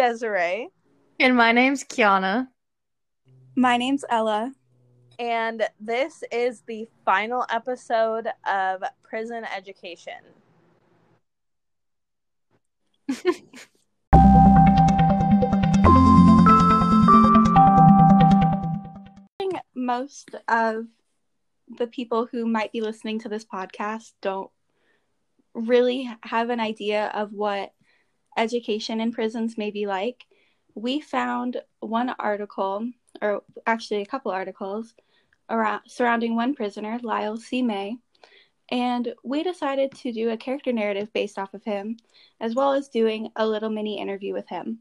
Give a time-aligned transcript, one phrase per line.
[0.00, 0.70] Desiree.
[1.18, 2.48] And my name's Kiana.
[3.54, 4.54] My name's Ella.
[5.18, 10.14] And this is the final episode of Prison Education.
[19.74, 20.86] Most of
[21.76, 24.50] the people who might be listening to this podcast don't
[25.52, 27.74] really have an idea of what
[28.40, 30.24] education in prisons may be like.
[30.74, 32.88] We found one article,
[33.20, 34.94] or actually a couple articles,
[35.50, 37.60] around, surrounding one prisoner, Lyle C.
[37.60, 37.98] May,
[38.70, 41.96] and we decided to do a character narrative based off of him,
[42.40, 44.78] as well as doing a little mini interview with him.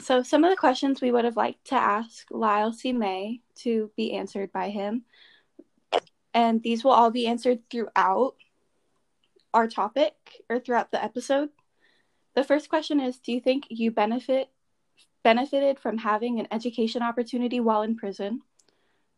[0.00, 2.92] So, some of the questions we would have liked to ask Lyle C.
[2.92, 5.04] May to be answered by him,
[6.32, 8.34] and these will all be answered throughout
[9.52, 10.14] our topic
[10.48, 11.50] or throughout the episode.
[12.34, 14.50] The first question is Do you think you benefit
[15.22, 18.42] benefited from having an education opportunity while in prison?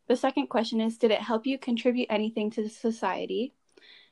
[0.08, 3.54] The second question is Did it help you contribute anything to society?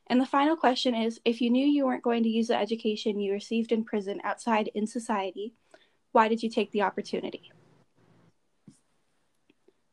[0.06, 3.20] And the final question is If you knew you weren't going to use the education
[3.20, 5.54] you received in prison outside in society,
[6.12, 7.50] why did you take the opportunity?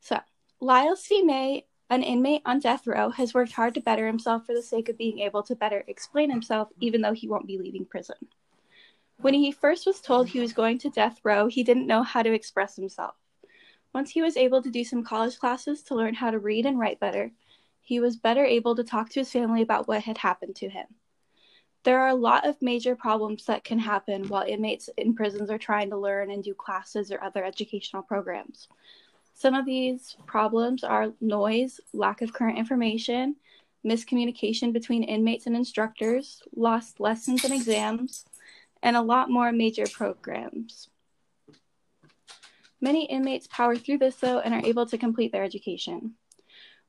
[0.01, 0.19] So,
[0.59, 1.21] Lyle C.
[1.21, 4.89] May, an inmate on death row, has worked hard to better himself for the sake
[4.89, 8.15] of being able to better explain himself, even though he won't be leaving prison.
[9.21, 12.23] When he first was told he was going to death row, he didn't know how
[12.23, 13.15] to express himself.
[13.93, 16.79] Once he was able to do some college classes to learn how to read and
[16.79, 17.31] write better,
[17.81, 20.85] he was better able to talk to his family about what had happened to him.
[21.83, 25.57] There are a lot of major problems that can happen while inmates in prisons are
[25.57, 28.69] trying to learn and do classes or other educational programs.
[29.33, 33.35] Some of these problems are noise, lack of current information,
[33.85, 38.25] miscommunication between inmates and instructors, lost lessons and exams,
[38.81, 40.89] and a lot more major programs.
[42.81, 46.15] Many inmates power through this though and are able to complete their education.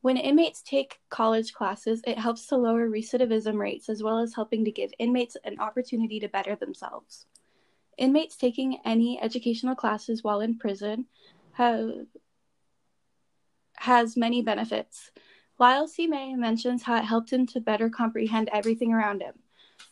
[0.02, 4.64] When inmates take college classes, it helps to lower recidivism rates as well as helping
[4.64, 7.26] to give inmates an opportunity to better themselves.
[7.98, 11.06] Inmates taking any educational classes while in prison
[11.52, 12.06] have,
[13.76, 15.10] has many benefits.
[15.58, 16.06] Lyle C.
[16.06, 19.34] May mentions how it helped him to better comprehend everything around him.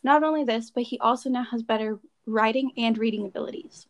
[0.03, 3.86] Not only this, but he also now has better writing and reading abilities.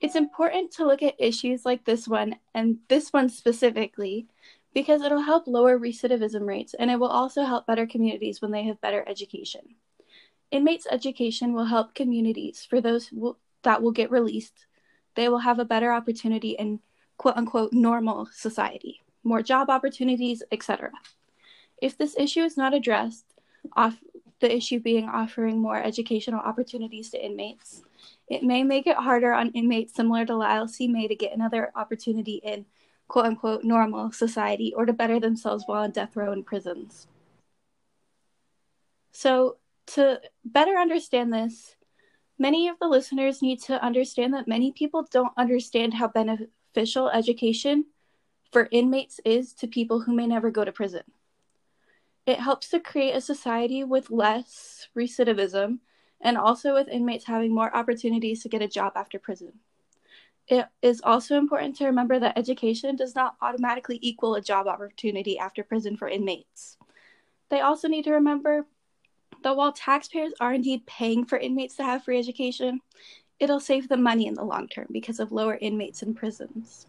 [0.00, 4.26] It's important to look at issues like this one and this one specifically
[4.74, 8.64] because it'll help lower recidivism rates and it will also help better communities when they
[8.64, 9.62] have better education.
[10.50, 13.10] Inmates' education will help communities for those
[13.62, 14.66] that will get released.
[15.14, 16.80] They will have a better opportunity in
[17.16, 20.90] quote unquote normal society, more job opportunities, etc.
[21.80, 23.24] If this issue is not addressed,
[23.76, 23.96] off
[24.40, 27.82] the issue being offering more educational opportunities to inmates,
[28.28, 30.88] it may make it harder on inmates similar to Lyle C.
[30.88, 32.66] May to get another opportunity in
[33.08, 37.06] quote unquote normal society or to better themselves while on death row in prisons.
[39.12, 39.58] So,
[39.88, 41.76] to better understand this,
[42.38, 47.84] many of the listeners need to understand that many people don't understand how beneficial education
[48.50, 51.02] for inmates is to people who may never go to prison.
[52.26, 55.80] It helps to create a society with less recidivism
[56.20, 59.60] and also with inmates having more opportunities to get a job after prison.
[60.48, 65.38] It is also important to remember that education does not automatically equal a job opportunity
[65.38, 66.76] after prison for inmates.
[67.50, 68.66] They also need to remember
[69.42, 72.80] that while taxpayers are indeed paying for inmates to have free education,
[73.38, 76.86] it'll save them money in the long term because of lower inmates in prisons.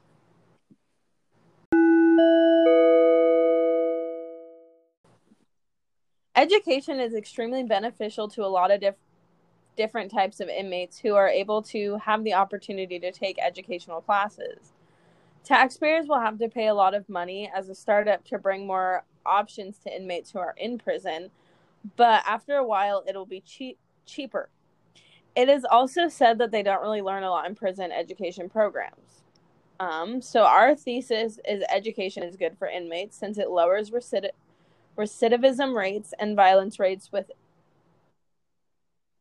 [6.36, 8.96] Education is extremely beneficial to a lot of diff-
[9.78, 14.74] different types of inmates who are able to have the opportunity to take educational classes.
[15.44, 19.04] Taxpayers will have to pay a lot of money as a startup to bring more
[19.26, 21.30] options to inmates who are in prison,
[21.96, 24.50] but after a while it'll be cheap cheaper.
[25.36, 29.22] It is also said that they don't really learn a lot in prison education programs.
[29.80, 34.32] Um, so our thesis is education is good for inmates since it lowers recid-
[34.98, 37.32] recidivism rates and violence rates with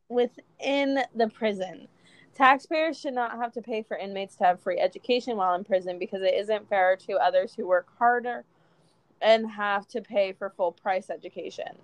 [0.08, 1.88] within the prison.
[2.34, 5.98] Taxpayers should not have to pay for inmates to have free education while in prison
[5.98, 8.44] because it isn't fair to others who work harder
[9.22, 11.78] and have to pay for full price education.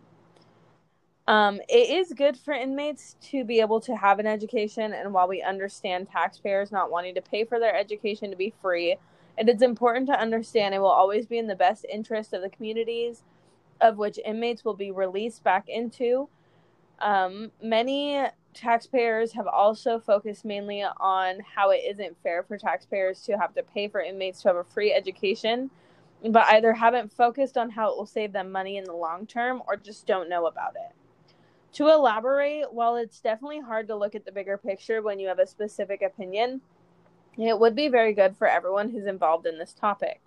[1.28, 5.28] Um, it is good for inmates to be able to have an education, and while
[5.28, 8.96] we understand taxpayers not wanting to pay for their education to be free,
[9.38, 12.50] it is important to understand it will always be in the best interest of the
[12.50, 13.22] communities
[13.80, 16.28] of which inmates will be released back into
[17.00, 18.22] um, many
[18.52, 23.62] taxpayers have also focused mainly on how it isn't fair for taxpayers to have to
[23.62, 25.70] pay for inmates to have a free education,
[26.28, 29.62] but either haven't focused on how it will save them money in the long term
[29.66, 30.94] or just don't know about it.
[31.74, 35.38] To elaborate, while it's definitely hard to look at the bigger picture when you have
[35.38, 36.60] a specific opinion,
[37.38, 40.20] it would be very good for everyone who's involved in this topic.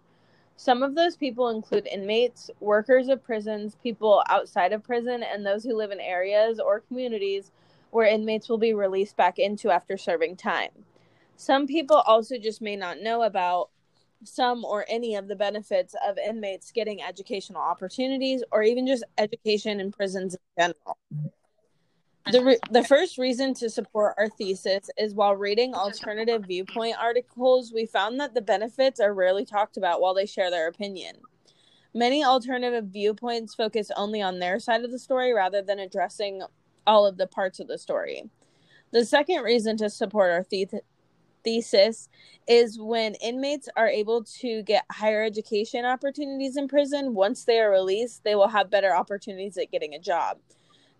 [0.55, 5.63] Some of those people include inmates, workers of prisons, people outside of prison, and those
[5.63, 7.51] who live in areas or communities
[7.91, 10.71] where inmates will be released back into after serving time.
[11.35, 13.69] Some people also just may not know about
[14.23, 19.79] some or any of the benefits of inmates getting educational opportunities or even just education
[19.79, 20.97] in prisons in general.
[22.31, 27.73] The, re- the first reason to support our thesis is while reading alternative viewpoint articles,
[27.73, 31.17] we found that the benefits are rarely talked about while they share their opinion.
[31.93, 36.41] Many alternative viewpoints focus only on their side of the story rather than addressing
[36.87, 38.29] all of the parts of the story.
[38.91, 40.81] The second reason to support our the-
[41.43, 42.07] thesis
[42.47, 47.69] is when inmates are able to get higher education opportunities in prison, once they are
[47.69, 50.37] released, they will have better opportunities at getting a job.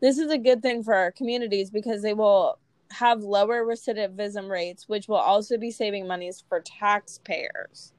[0.04, 2.60] This is a good thing for our communities because they will
[2.92, 7.94] have lower recidivism rates, which will also be saving monies for taxpayers.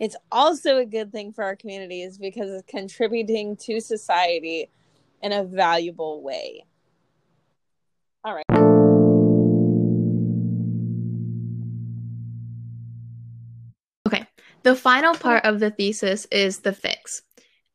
[0.00, 4.68] It's also a good thing for our communities because it's contributing to society
[5.22, 6.64] in a valuable way.
[8.24, 8.44] All right.
[14.08, 14.26] Okay,
[14.64, 17.22] the final part of the thesis is the fix.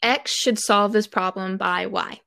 [0.04, 2.20] X should solve this problem by Y.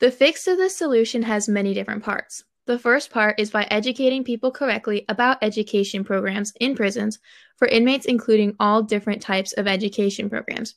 [0.00, 2.44] The fix to this solution has many different parts.
[2.66, 7.18] The first part is by educating people correctly about education programs in prisons
[7.56, 10.74] for inmates, including all different types of education programs.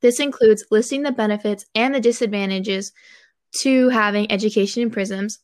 [0.00, 2.92] This includes listing the benefits and the disadvantages
[3.62, 5.40] to having education in prisons,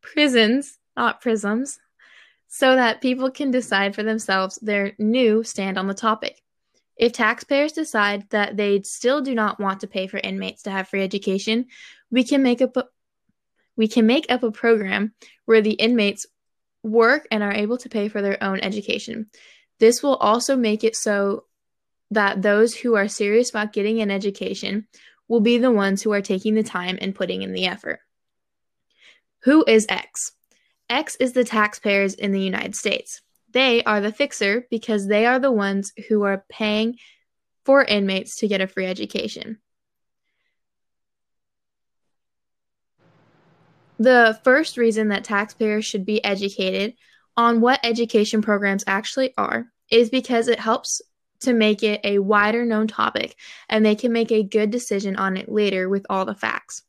[0.00, 1.78] prisons, not prisms,
[2.48, 6.42] so that people can decide for themselves their new stand on the topic.
[6.98, 10.88] If taxpayers decide that they still do not want to pay for inmates to have
[10.88, 11.66] free education,
[12.10, 12.84] we can make up a,
[13.76, 15.14] we can make up a program
[15.44, 16.26] where the inmates
[16.82, 19.30] work and are able to pay for their own education.
[19.78, 21.44] This will also make it so
[22.10, 24.88] that those who are serious about getting an education
[25.28, 28.00] will be the ones who are taking the time and putting in the effort.
[29.44, 30.32] Who is X?
[30.90, 33.20] X is the taxpayers in the United States.
[33.50, 36.98] They are the fixer because they are the ones who are paying
[37.64, 39.58] for inmates to get a free education.
[43.98, 46.94] The first reason that taxpayers should be educated
[47.36, 51.02] on what education programs actually are is because it helps
[51.40, 53.36] to make it a wider known topic
[53.68, 56.82] and they can make a good decision on it later with all the facts.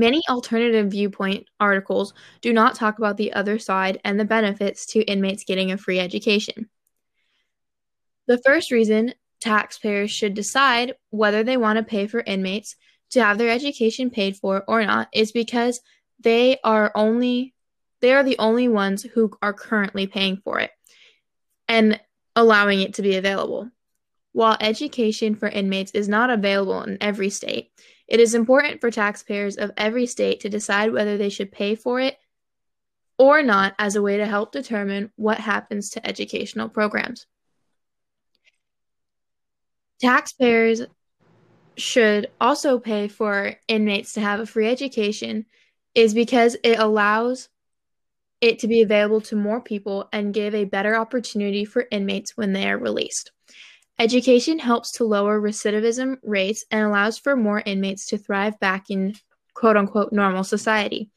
[0.00, 5.02] Many alternative viewpoint articles do not talk about the other side and the benefits to
[5.02, 6.70] inmates getting a free education.
[8.26, 9.12] The first reason
[9.42, 12.76] taxpayers should decide whether they want to pay for inmates
[13.10, 15.82] to have their education paid for or not is because
[16.18, 17.52] they are only
[18.00, 20.70] they are the only ones who are currently paying for it
[21.68, 22.00] and
[22.34, 23.70] allowing it to be available.
[24.32, 27.70] While education for inmates is not available in every state,
[28.10, 32.00] it is important for taxpayers of every state to decide whether they should pay for
[32.00, 32.18] it
[33.16, 37.26] or not as a way to help determine what happens to educational programs.
[40.00, 40.82] Taxpayers
[41.76, 45.46] should also pay for inmates to have a free education
[45.94, 47.48] is because it allows
[48.40, 52.52] it to be available to more people and give a better opportunity for inmates when
[52.52, 53.30] they are released.
[54.00, 59.14] Education helps to lower recidivism rates and allows for more inmates to thrive back in
[59.52, 61.10] quote unquote normal society.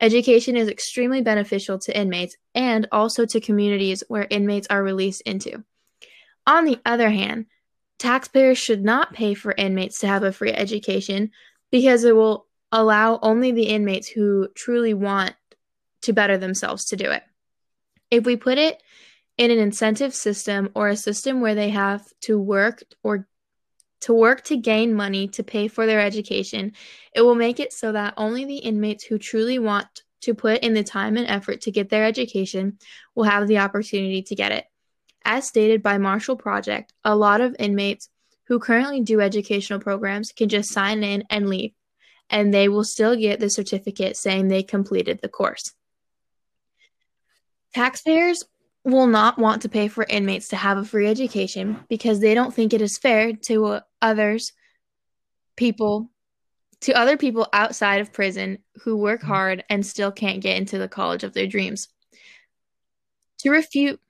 [0.00, 5.62] Education is extremely beneficial to inmates and also to communities where inmates are released into.
[6.46, 7.46] On the other hand,
[7.98, 11.32] taxpayers should not pay for inmates to have a free education
[11.70, 15.34] because it will allow only the inmates who truly want
[16.00, 17.24] to better themselves to do it.
[18.10, 18.82] If we put it
[19.38, 23.26] in an incentive system or a system where they have to work or
[24.02, 26.72] to work to gain money to pay for their education,
[27.14, 30.74] it will make it so that only the inmates who truly want to put in
[30.74, 32.78] the time and effort to get their education
[33.14, 34.64] will have the opportunity to get it.
[35.24, 38.08] As stated by Marshall Project, a lot of inmates
[38.48, 41.72] who currently do educational programs can just sign in and leave,
[42.28, 45.72] and they will still get the certificate saying they completed the course.
[47.74, 48.44] Taxpayers
[48.84, 52.52] will not want to pay for inmates to have a free education because they don't
[52.52, 54.52] think it is fair to others
[55.56, 56.10] people
[56.82, 59.28] to other people outside of prison who work hmm.
[59.28, 61.88] hard and still can't get into the college of their dreams.
[63.38, 64.00] To refute,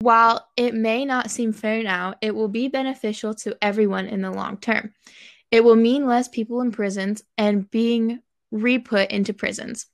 [0.00, 4.30] while it may not seem fair now, it will be beneficial to everyone in the
[4.30, 4.94] long term.
[5.50, 9.86] It will mean less people in prisons and being re put into prisons,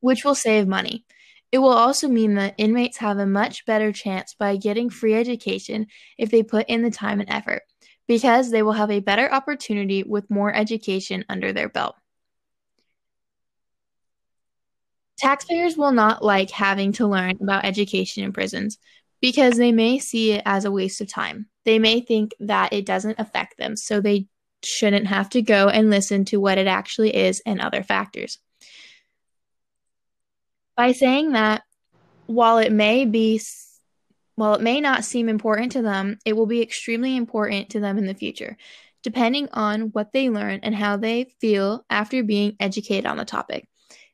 [0.00, 1.04] which will save money.
[1.52, 5.86] It will also mean that inmates have a much better chance by getting free education
[6.16, 7.62] if they put in the time and effort
[8.08, 11.94] because they will have a better opportunity with more education under their belt.
[15.18, 18.78] Taxpayers will not like having to learn about education in prisons
[19.20, 21.46] because they may see it as a waste of time.
[21.64, 24.26] They may think that it doesn't affect them, so they
[24.64, 28.38] shouldn't have to go and listen to what it actually is and other factors.
[30.82, 31.62] By saying that,
[32.26, 33.40] while it may be
[34.34, 37.98] while it may not seem important to them, it will be extremely important to them
[37.98, 38.56] in the future,
[39.04, 43.68] depending on what they learn and how they feel after being educated on the topic.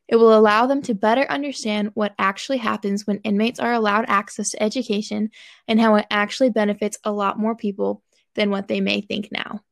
[0.08, 4.50] It will allow them to better understand what actually happens when inmates are allowed access
[4.50, 5.30] to education
[5.68, 8.02] and how it actually benefits a lot more people
[8.34, 9.62] than what they may think now.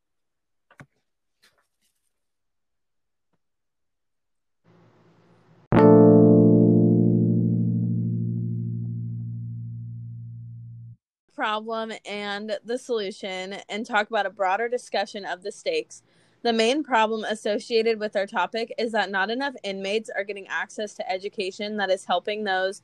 [11.36, 16.02] Problem and the solution and talk about a broader discussion of the stakes.
[16.42, 20.94] The main problem associated with our topic is that not enough inmates are getting access
[20.94, 22.82] to education that is helping those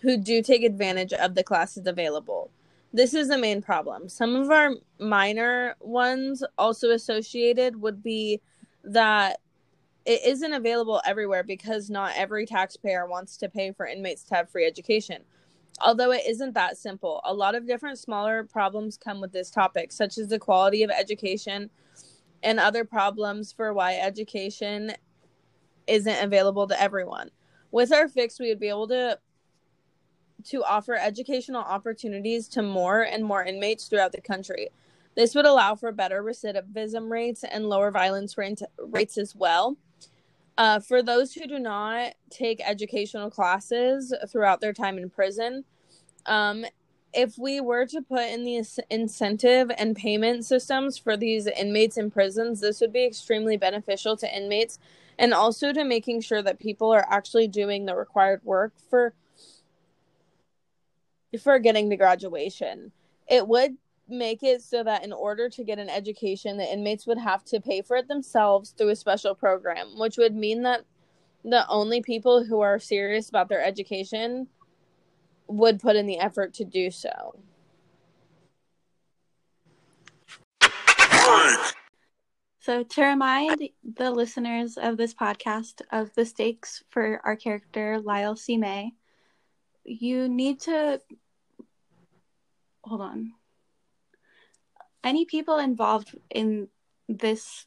[0.00, 2.50] who do take advantage of the classes available.
[2.92, 4.08] This is the main problem.
[4.08, 8.40] Some of our minor ones also associated would be
[8.84, 9.40] that
[10.06, 14.48] it isn't available everywhere because not every taxpayer wants to pay for inmates to have
[14.48, 15.22] free education.
[15.80, 19.92] Although it isn't that simple, a lot of different smaller problems come with this topic,
[19.92, 21.70] such as the quality of education
[22.42, 24.92] and other problems for why education
[25.86, 27.30] isn't available to everyone.
[27.70, 29.18] With our fix, we would be able to
[30.42, 34.68] to offer educational opportunities to more and more inmates throughout the country.
[35.14, 39.76] This would allow for better recidivism rates and lower violence rates as well.
[40.60, 45.64] Uh, for those who do not take educational classes throughout their time in prison,
[46.26, 46.66] um,
[47.14, 52.10] if we were to put in the incentive and payment systems for these inmates in
[52.10, 54.78] prisons, this would be extremely beneficial to inmates
[55.18, 59.14] and also to making sure that people are actually doing the required work for
[61.42, 62.92] for getting to graduation.
[63.26, 63.78] It would
[64.10, 67.60] make it so that in order to get an education, the inmates would have to
[67.60, 70.84] pay for it themselves through a special program, which would mean that
[71.44, 74.48] the only people who are serious about their education
[75.46, 77.34] would put in the effort to do so.
[82.62, 88.36] So, to remind the listeners of this podcast of the stakes for our character, Lyle
[88.36, 88.58] C.
[88.58, 88.92] May,
[89.84, 91.00] you need to
[92.82, 93.32] hold on
[95.02, 96.68] any people involved in
[97.08, 97.66] this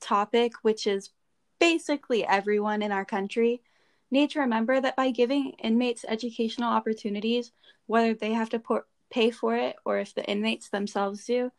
[0.00, 1.10] topic, which is
[1.58, 3.62] basically everyone in our country,
[4.10, 7.52] need to remember that by giving inmates educational opportunities,
[7.86, 8.62] whether they have to
[9.10, 11.50] pay for it or if the inmates themselves do,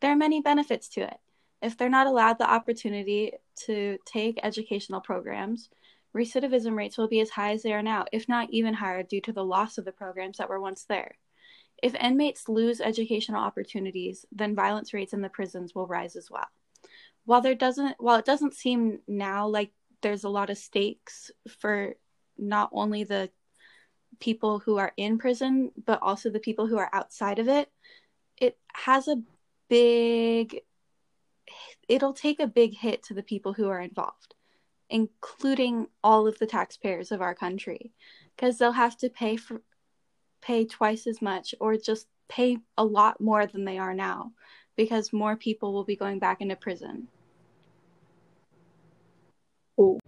[0.00, 1.18] there are many benefits to it.
[1.62, 3.32] If they're not allowed the opportunity
[3.66, 5.68] to take educational programs,
[6.16, 9.20] recidivism rates will be as high as they are now, if not even higher, due
[9.22, 11.16] to the loss of the programs that were once there.
[11.82, 16.48] If inmates lose educational opportunities, then violence rates in the prisons will rise as well.
[17.24, 19.72] While there doesn't while it doesn't seem now like
[20.02, 21.94] there's a lot of stakes for
[22.38, 23.30] not only the
[24.18, 27.70] people who are in prison but also the people who are outside of it,
[28.36, 29.22] it has a
[29.68, 30.60] big
[31.88, 34.34] it'll take a big hit to the people who are involved,
[34.88, 37.92] including all of the taxpayers of our country,
[38.36, 39.62] because they'll have to pay for
[40.42, 44.32] pay twice as much or just pay a lot more than they are now
[44.76, 47.08] because more people will be going back into prison.
[49.78, 49.98] Ooh.